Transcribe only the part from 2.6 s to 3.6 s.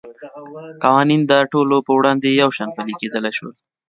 پلی کېدای شوای.